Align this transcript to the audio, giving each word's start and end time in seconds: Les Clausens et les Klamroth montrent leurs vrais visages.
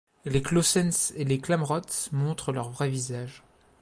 Les 0.25 0.41
Clausens 0.41 1.13
et 1.15 1.25
les 1.25 1.39
Klamroth 1.39 2.09
montrent 2.11 2.51
leurs 2.51 2.71
vrais 2.71 2.89
visages. 2.89 3.43